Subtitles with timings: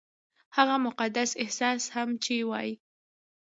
[0.57, 2.75] هغه مقدس احساس هم چې وايي-